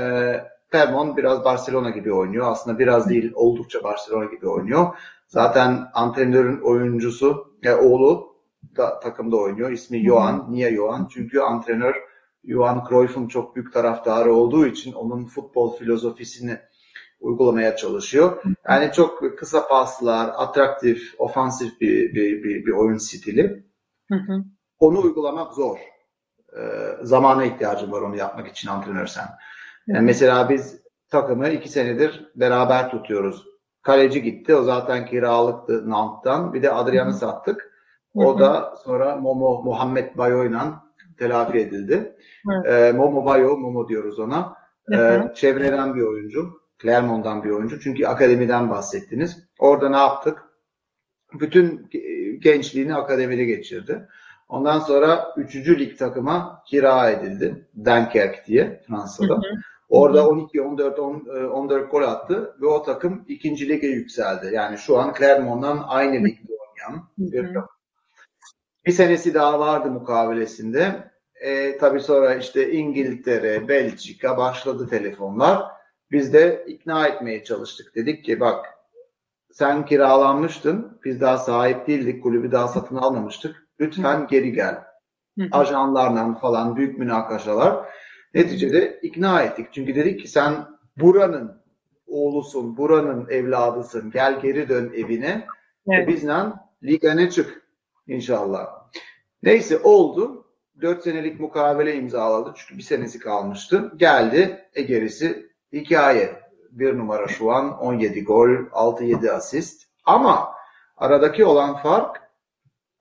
[0.71, 2.51] Clermont biraz Barcelona gibi oynuyor.
[2.51, 4.87] Aslında biraz değil oldukça Barcelona gibi oynuyor.
[5.27, 8.30] Zaten antrenörün oyuncusu, e, oğlu
[8.77, 9.71] da takımda oynuyor.
[9.71, 10.45] İsmi Johan.
[10.49, 11.07] Niye Johan?
[11.13, 11.95] Çünkü antrenör
[12.43, 16.57] Johan Cruyff'un çok büyük taraftarı olduğu için onun futbol filozofisini
[17.19, 18.43] uygulamaya çalışıyor.
[18.69, 23.65] Yani çok kısa paslar, atraktif, ofansif bir, bir, bir, bir oyun stili.
[24.11, 24.43] Hı hı.
[24.79, 25.77] Onu uygulamak zor.
[26.57, 26.61] Ee,
[27.01, 29.25] zamana ihtiyacı var onu yapmak için antrenör sen.
[29.87, 33.45] Yani mesela biz takımı iki senedir beraber tutuyoruz.
[33.81, 34.55] Kaleci gitti.
[34.55, 36.53] O zaten kiralıktı Nant'tan.
[36.53, 37.70] Bir de Adrian'ı sattık.
[38.15, 40.83] O da sonra Momo Muhammed Bayo'yla
[41.17, 42.15] telafi edildi.
[42.65, 44.53] Ee, Momo Bayo, Momo diyoruz ona.
[44.93, 46.61] Ee, çevreden bir oyuncu.
[46.81, 47.79] Clermont'dan bir oyuncu.
[47.79, 49.47] Çünkü akademiden bahsettiniz.
[49.59, 50.43] Orada ne yaptık?
[51.39, 51.89] Bütün
[52.39, 54.07] gençliğini akademide geçirdi.
[54.49, 55.55] Ondan sonra 3.
[55.55, 57.67] lig takıma kira edildi.
[57.77, 59.33] Dunkerque diye Fransa'da.
[59.33, 59.61] Hı hı.
[59.89, 64.49] Orada 12, 14, 10, 14 gol attı ve o takım ikinci lige yükseldi.
[64.53, 67.67] Yani şu an Clermont'dan aynı ligde oynayan bir takım.
[68.85, 71.11] Bir senesi daha vardı mukavelesinde.
[71.41, 75.63] E, tabii sonra işte İngiltere, Belçika başladı telefonlar.
[76.11, 77.95] Biz de ikna etmeye çalıştık.
[77.95, 78.65] Dedik ki bak
[79.51, 80.99] sen kiralanmıştın.
[81.05, 82.23] Biz daha sahip değildik.
[82.23, 83.67] Kulübü daha satın almamıştık.
[83.79, 84.83] Lütfen geri gel.
[85.51, 87.85] Ajanlarla falan büyük münakaşalar.
[88.33, 89.67] Neticede ikna ettik.
[89.71, 90.67] Çünkü dedik ki sen
[90.97, 91.61] buranın
[92.07, 94.11] oğlusun, buranın evladısın.
[94.11, 95.45] Gel geri dön evine.
[95.89, 96.03] Evet.
[96.03, 96.33] E bizle
[96.83, 97.60] ligane çık
[98.07, 98.67] inşallah.
[99.43, 100.45] Neyse oldu.
[100.81, 102.53] 4 senelik mukavele imzaladı.
[102.55, 103.91] Çünkü bir senesi kalmıştı.
[103.95, 104.69] Geldi.
[104.73, 106.41] E gerisi hikaye.
[106.71, 109.87] Bir numara şu an 17 gol, 6-7 asist.
[110.05, 110.53] Ama
[110.97, 112.21] aradaki olan fark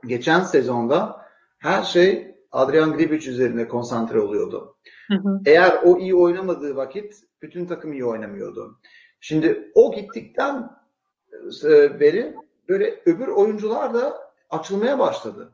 [0.06, 1.26] geçen sezonda
[1.58, 4.76] her şey Adrian Gribic üzerine konsantre oluyordu.
[5.08, 5.40] Hı hı.
[5.46, 8.78] Eğer o iyi oynamadığı vakit bütün takım iyi oynamıyordu.
[9.20, 10.70] Şimdi o gittikten
[11.64, 12.34] e, beri
[12.68, 15.52] böyle öbür oyuncular da açılmaya başladı.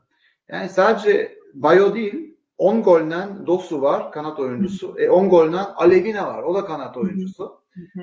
[0.49, 4.95] Yani sadece Bayo değil 10 golden Dosu var kanat oyuncusu.
[4.97, 6.43] E, 10 golden Alevina var.
[6.43, 7.61] O da kanat oyuncusu.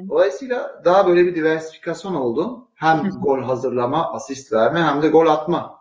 [0.08, 2.68] Dolayısıyla daha böyle bir diversifikasyon oldu.
[2.74, 5.78] Hem gol hazırlama, asist verme hem de gol atma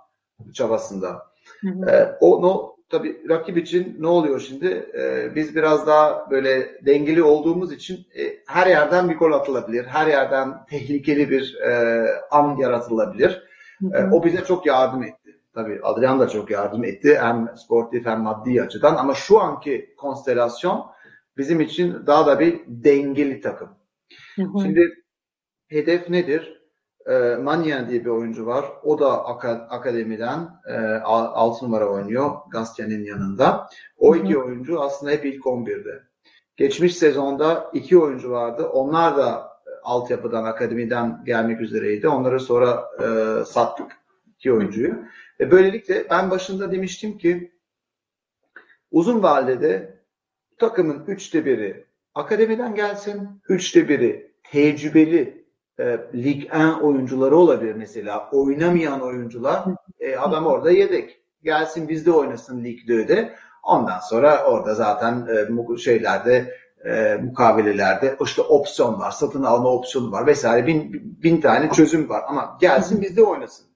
[0.54, 1.26] çabasında.
[1.63, 4.91] E, o no, tabii rakip için ne oluyor şimdi?
[4.97, 9.86] E, biz biraz daha böyle dengeli olduğumuz için e, her yerden bir gol atılabilir.
[9.86, 13.43] Her yerden tehlikeli bir e, an yaratılabilir.
[13.93, 15.39] E, o bize çok yardım etti.
[15.54, 17.17] Tabii Adrian da çok yardım etti.
[17.22, 18.96] Hem sportif hem maddi açıdan.
[18.96, 20.86] Ama şu anki konstelasyon
[21.38, 23.69] bizim için daha da bir dengeli takım.
[24.36, 24.93] Şimdi
[25.67, 26.62] hedef nedir?
[27.06, 28.65] E, Manyan diye bir oyuncu var.
[28.84, 29.26] O da
[29.69, 33.69] akademiden e, 6 numara oynuyor Gastian'ın yanında.
[33.98, 36.04] O iki oyuncu aslında hep ilk 11'de.
[36.58, 38.67] Geçmiş sezonda iki oyuncu vardı.
[38.67, 39.53] Onlar da
[39.84, 42.08] altyapıdan, akademiden gelmek üzereydi.
[42.08, 43.06] Onları sonra e,
[43.46, 43.91] sattık
[44.38, 44.96] iki oyuncuyu.
[45.39, 47.52] Ve böylelikle ben başında demiştim ki
[48.91, 50.00] uzun vadede
[50.58, 55.46] takımın üçte biri akademiden gelsin, üçte biri tecrübeli
[55.80, 58.30] e, Lig 1 oyuncuları olabilir mesela.
[58.32, 59.65] Oynamayan oyuncular
[60.00, 61.19] e, adam orada yedek.
[61.43, 63.36] Gelsin bizde oynasın Lig 2'de.
[63.63, 65.28] Ondan sonra orada zaten
[65.74, 70.91] e, şeylerde e, mukavelelerde işte opsiyon var, satın alma opsiyonu var vesaire bin,
[71.24, 73.74] bin tane çözüm var ama gelsin bizde oynasın.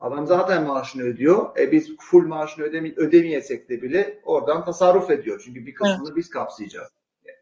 [0.00, 1.58] Adam zaten maaşını ödüyor.
[1.58, 5.42] E biz full maaşını ödeme, ödemeyesek de bile oradan tasarruf ediyor.
[5.44, 6.16] Çünkü bir kısmını evet.
[6.16, 6.88] biz kapsayacağız.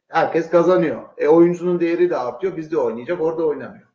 [0.08, 1.02] Herkes kazanıyor.
[1.18, 2.56] E oyuncunun değeri de artıyor.
[2.56, 3.20] Bizde oynayacak.
[3.20, 3.88] Orada oynamıyor.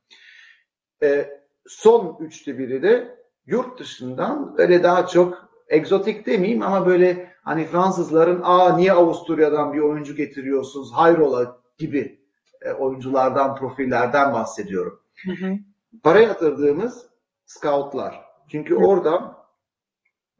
[1.03, 7.65] E, son üçte biri de yurt dışından böyle daha çok egzotik demeyeyim ama böyle hani
[7.65, 12.19] Fransızların aa niye Avusturya'dan bir oyuncu getiriyorsunuz hayrola gibi
[12.61, 14.99] e, oyunculardan profillerden bahsediyorum.
[15.25, 15.57] Hı hı.
[16.03, 17.05] Para yatırdığımız
[17.45, 18.21] scoutlar.
[18.51, 18.79] Çünkü hı.
[18.79, 19.39] orada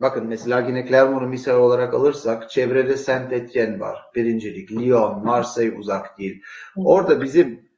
[0.02, 4.06] Bakın mesela yine Clermont'u misal olarak alırsak çevrede Saint Etienne var.
[4.16, 4.72] Birincilik.
[4.72, 6.44] Lyon, Marseille uzak değil.
[6.76, 7.70] Orada bizim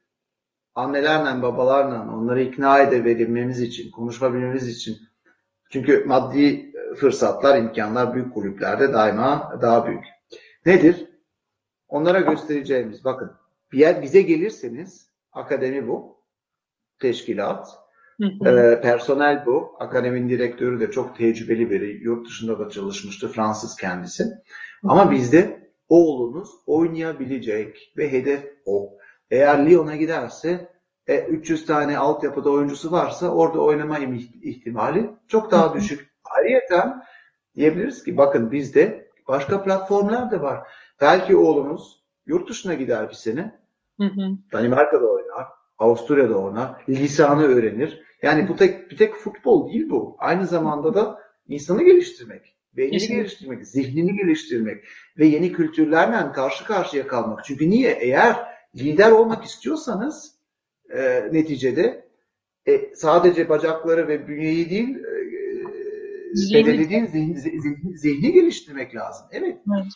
[0.74, 4.96] annelerle babalarla onları ikna edebilmemiz için, konuşabilmemiz için
[5.70, 10.04] çünkü maddi fırsatlar, imkanlar büyük kulüplerde daima daha büyük.
[10.66, 11.06] Nedir?
[11.88, 13.32] Onlara göstereceğimiz bakın
[13.72, 16.22] bir yer bize gelirseniz akademi bu.
[17.00, 17.68] Teşkilat.
[18.46, 19.76] Ee, personel bu.
[19.78, 22.04] Akademinin direktörü de çok tecrübeli biri.
[22.04, 23.28] Yurt dışında da çalışmıştı.
[23.28, 24.24] Fransız kendisi.
[24.84, 28.98] Ama bizde oğlunuz oynayabilecek ve hedef o.
[29.30, 30.68] Eğer Lyon'a giderse
[31.06, 33.98] e, 300 tane altyapıda oyuncusu varsa orada oynama
[34.42, 36.11] ihtimali çok daha düşük.
[36.24, 37.02] Ayrıca
[37.54, 40.68] diyebiliriz ki bakın bizde başka platformlar da var.
[41.00, 43.60] Belki oğlunuz yurt dışına gider bir sene.
[44.00, 44.30] Hı hı.
[44.52, 45.46] Danimarka'da oynar,
[45.78, 48.02] Avusturya'da oynar, lisanı öğrenir.
[48.22, 50.16] Yani bu tek bir tek futbol değil bu.
[50.18, 53.16] Aynı zamanda da insanı geliştirmek, beynini Kesinlikle.
[53.22, 54.84] geliştirmek, zihnini geliştirmek
[55.18, 57.44] ve yeni kültürlerle karşı karşıya kalmak.
[57.44, 57.90] Çünkü niye?
[57.90, 58.36] Eğer
[58.76, 60.34] lider olmak istiyorsanız
[60.90, 62.08] e, neticede
[62.66, 65.21] e, sadece bacakları ve bünyeyi değil e,
[66.54, 69.26] bedeni değil zihni, zihni, zihni geliştirmek lazım.
[69.32, 69.58] Evet.
[69.74, 69.86] evet.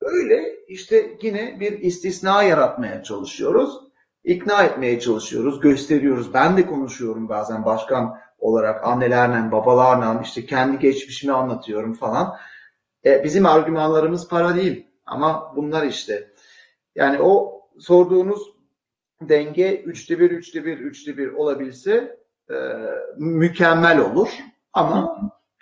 [0.00, 3.90] Öyle işte yine bir istisna yaratmaya çalışıyoruz
[4.24, 6.34] ikna etmeye çalışıyoruz, gösteriyoruz.
[6.34, 12.36] Ben de konuşuyorum bazen başkan olarak annelerle, babalarla işte kendi geçmişimi anlatıyorum falan.
[13.04, 16.30] E, bizim argümanlarımız para değil ama bunlar işte.
[16.94, 18.42] Yani o sorduğunuz
[19.20, 22.18] denge üçte bir, üçte bir, üçte bir olabilse
[22.50, 22.54] e,
[23.16, 24.28] mükemmel olur.
[24.72, 25.18] Ama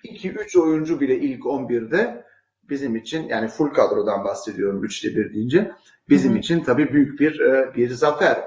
[0.09, 2.25] 2-3 oyuncu bile ilk 11'de
[2.63, 5.73] bizim için yani full kadrodan bahsediyorum üçte bir deyince
[6.09, 6.39] bizim Hı.
[6.39, 8.45] için tabii büyük bir e, bir zafer.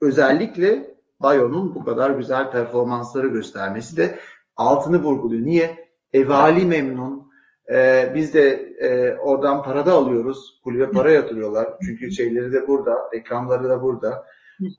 [0.00, 4.18] Özellikle Bayo'nun bu kadar güzel performansları göstermesi de
[4.56, 5.46] altını vurguluyor.
[5.46, 5.88] Niye?
[6.12, 7.24] Evali memnun.
[7.72, 10.60] Ee, biz de e, oradan para da alıyoruz.
[10.64, 11.68] Kulübe para yatırıyorlar.
[11.82, 14.26] Çünkü şeyleri de burada, reklamları da burada.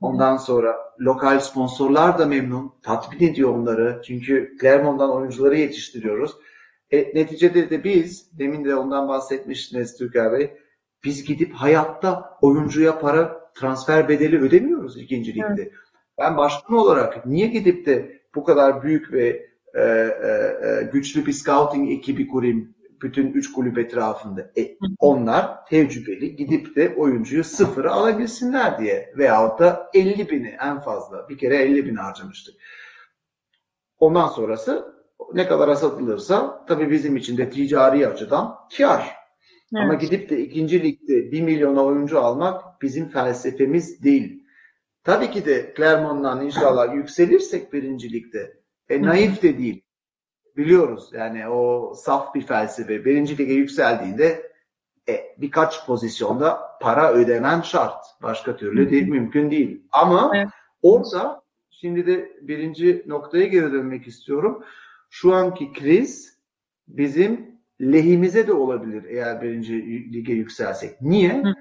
[0.00, 2.72] Ondan sonra lokal sponsorlar da memnun.
[2.82, 4.02] Tatmin ediyor onları.
[4.04, 6.36] Çünkü Clermont'dan oyuncuları yetiştiriyoruz.
[6.90, 10.56] E, neticede de biz, demin de ondan bahsetmiştiniz Türker Bey,
[11.04, 15.54] biz gidip hayatta oyuncuya para transfer bedeli ödemiyoruz ikinci ligde.
[15.56, 15.72] Evet.
[16.18, 20.28] Ben başkan olarak niye gidip de bu kadar büyük ve e, e,
[20.68, 24.50] e güçlü bir scouting ekibi kurayım bütün üç kulüp etrafında.
[24.58, 29.12] E, onlar tecrübeli gidip de oyuncuyu sıfıra alabilsinler diye.
[29.18, 31.28] Veyahut da 50 bini en fazla.
[31.28, 32.54] Bir kere 50 bin harcamıştık.
[33.98, 34.96] Ondan sonrası
[35.34, 39.00] ne kadara satılırsa tabii bizim için de ticari açıdan kar.
[39.74, 39.84] Evet.
[39.84, 44.46] Ama gidip de ikinci ligde bir milyon oyuncu almak bizim felsefemiz değil.
[45.04, 49.85] Tabii ki de Clermont'dan inşallah yükselirsek birinci ligde e, naif de değil.
[50.56, 53.04] Biliyoruz yani o saf bir felsefe.
[53.04, 54.52] Birinci lige yükseldiğinde
[55.08, 58.04] e, birkaç pozisyonda para ödemen şart.
[58.22, 59.82] Başka türlü değil, mümkün değil.
[59.92, 60.48] Ama evet.
[60.82, 64.64] orada şimdi de birinci noktaya geri dönmek istiyorum.
[65.10, 66.38] Şu anki kriz
[66.88, 69.74] bizim lehimize de olabilir eğer birinci
[70.12, 71.02] lige yükselsek.
[71.02, 71.42] Niye?
[71.42, 71.54] Hı.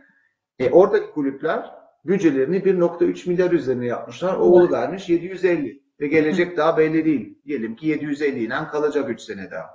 [0.60, 1.72] E, oradaki kulüpler
[2.06, 4.36] bütçelerini 1.3 milyar üzerine yapmışlar.
[4.36, 7.40] Oğlu vermiş 750 ve gelecek daha belli değil.
[7.46, 9.70] Diyelim ki 750 ile kalacak 3 sene daha.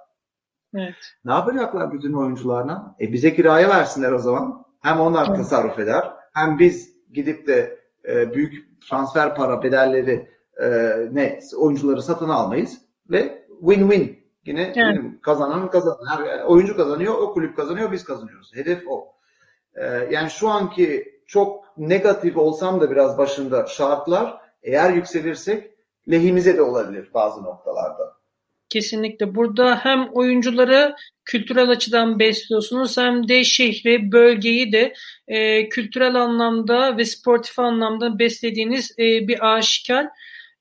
[0.74, 0.94] Evet.
[1.24, 2.96] Ne yapacaklar bütün oyuncularına?
[3.00, 4.64] E bize kiraya versinler o zaman.
[4.80, 5.36] Hem onlar evet.
[5.36, 10.30] tasarruf eder hem biz gidip de e, büyük transfer para bedelleri
[10.62, 10.68] e,
[11.12, 12.78] ne oyuncuları satın almayız
[13.10, 14.98] ve win-win Yine evet.
[15.22, 16.24] kazanan kazanan.
[16.26, 18.54] Yani oyuncu kazanıyor, o kulüp kazanıyor, biz kazanıyoruz.
[18.54, 19.14] Hedef o.
[19.74, 25.69] Ee, yani şu anki çok negatif olsam da biraz başında şartlar eğer yükselirsek
[26.10, 28.20] lehimize de olabilir bazı noktalarda.
[28.68, 29.34] Kesinlikle.
[29.34, 30.94] Burada hem oyuncuları
[31.24, 34.92] kültürel açıdan besliyorsunuz hem de şehri, bölgeyi de
[35.28, 40.06] e, kültürel anlamda ve sportif anlamda beslediğiniz e, bir aşikar.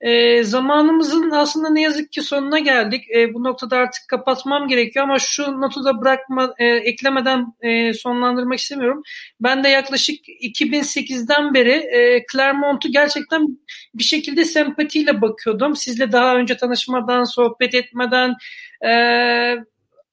[0.02, 3.04] E, zamanımızın aslında ne yazık ki sonuna geldik.
[3.16, 8.60] E, bu noktada artık kapatmam gerekiyor ama şu notu da bırakma, e, eklemeden e, sonlandırmak
[8.60, 9.02] istemiyorum.
[9.42, 13.48] Ben de yaklaşık 2008'den beri e, Clermont'u gerçekten
[13.96, 15.76] bir şekilde sempatiyle bakıyordum.
[15.76, 18.36] Sizle daha önce tanışmadan, sohbet etmeden,
[18.86, 18.92] e,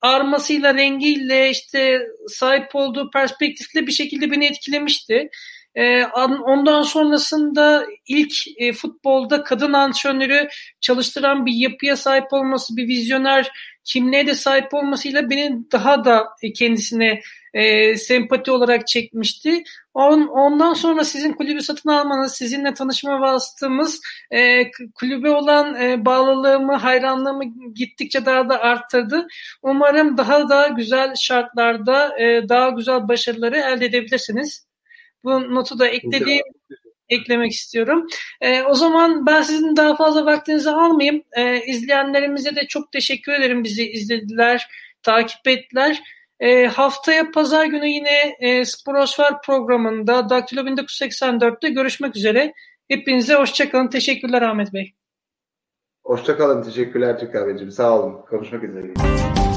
[0.01, 5.31] armasıyla, rengiyle, işte sahip olduğu perspektifle bir şekilde beni etkilemişti.
[5.77, 6.05] E,
[6.45, 10.49] ondan sonrasında ilk e, futbolda kadın antrenörü
[10.81, 13.51] çalıştıran bir yapıya sahip olması, bir vizyoner
[13.85, 17.21] kimliğe de sahip olmasıyla beni daha da kendisine
[17.55, 19.65] e, sempati olarak çekmişti.
[19.95, 24.01] On, ondan sonra sizin kulübü satın almanız, sizinle tanışma vasıtamız
[24.31, 29.27] e, kulübe olan e, bağlılığımı, hayranlığımı gittikçe daha da arttırdı.
[29.63, 34.66] Umarım daha da güzel şartlarda e, daha güzel başarıları elde edebilirsiniz.
[35.27, 36.45] Bu notu da eklediğim
[37.09, 38.07] eklemek istiyorum.
[38.41, 41.23] E, o zaman ben sizin daha fazla vaktinizi almayayım.
[41.37, 43.65] E, izleyenlerimize de çok teşekkür ederim.
[43.65, 44.69] Bizi izlediler,
[45.03, 46.03] takip ettiler.
[46.41, 52.53] E, haftaya pazar günü yine e, Sporosfer programında Daktilo 1984'te görüşmek üzere.
[52.89, 53.89] Hepinize hoşçakalın.
[53.89, 54.93] Teşekkürler Ahmet Bey.
[56.05, 56.63] Hoşçakalın.
[56.63, 57.71] Teşekkürler Türk abicim.
[57.71, 58.23] Sağ olun.
[58.31, 59.56] Konuşmak üzere.